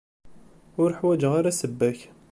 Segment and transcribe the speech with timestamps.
[0.81, 1.99] Ur ḥwajeɣ ara ssebba-k.